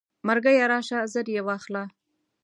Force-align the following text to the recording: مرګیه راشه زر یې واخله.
مرګیه 0.27 0.65
راشه 0.71 0.99
زر 1.13 1.27
یې 1.35 1.41
واخله. 1.47 1.83